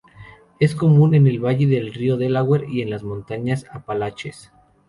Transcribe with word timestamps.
Es 0.59 0.73
común 0.73 1.13
en 1.13 1.27
el 1.27 1.39
valle 1.45 1.67
del 1.67 1.93
Río 1.93 2.17
Delaware 2.17 2.65
y 2.67 2.81
en 2.81 2.89
las 2.89 3.03
Montañas 3.03 3.67
Apalaches. 3.71 4.51